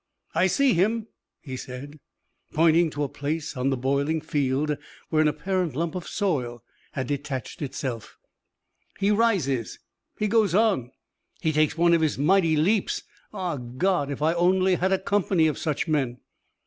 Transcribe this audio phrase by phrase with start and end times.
[0.33, 1.05] "I see him,"
[1.41, 1.99] he said,
[2.55, 4.75] pointing to a place on the boiling field
[5.09, 8.17] where an apparent lump of soil had detached itself.
[8.97, 9.77] "He rises!
[10.17, 10.89] He goes on!
[11.39, 13.03] He takes one of his mighty leaps!
[13.31, 16.17] Ah, God, if I only had a company of such men!"